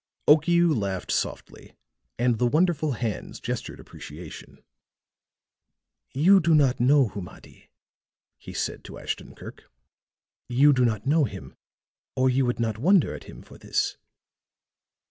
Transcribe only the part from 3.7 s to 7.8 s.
appreciation. "You do not know Humadi,"